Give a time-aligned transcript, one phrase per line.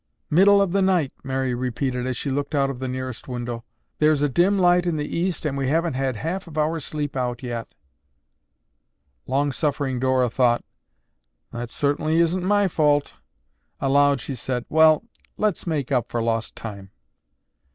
[0.31, 3.63] "Middle of the night," Mary repeated as she looked out of the nearest window.
[3.99, 7.15] "There's a dim light in the East and we haven't had half of our sleep
[7.15, 7.75] out yet."
[9.27, 10.63] Long suffering Dora thought,
[11.51, 13.13] "That certainly isn't my fault."
[13.79, 15.03] Aloud she said, "Well,
[15.37, 16.89] let's make up for lost time."